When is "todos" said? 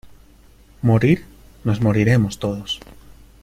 2.39-2.79